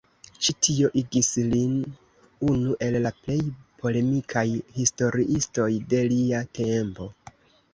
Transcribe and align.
Ĉi 0.45 0.53
tio 0.67 0.87
igis 1.01 1.27
lin 1.49 1.75
unu 2.53 2.73
el 2.87 2.97
la 3.07 3.11
plej 3.19 3.37
polemikaj 3.83 4.47
historiistoj 4.79 5.69
de 5.93 6.01
lia 6.15 6.41
tempo. 6.63 7.09